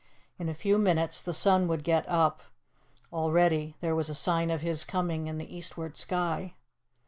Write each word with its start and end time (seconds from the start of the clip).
In 0.39 0.49
a 0.49 0.55
few 0.55 0.79
minutes 0.79 1.21
the 1.21 1.31
sun 1.31 1.67
would 1.67 1.83
get 1.83 2.09
up; 2.09 2.41
already 3.13 3.75
there 3.81 3.93
was 3.93 4.09
a 4.09 4.15
sign 4.15 4.49
of 4.49 4.61
his 4.61 4.83
coming 4.83 5.27
in 5.27 5.37
the 5.37 5.55
eastward 5.55 5.95
sky. 5.95 6.55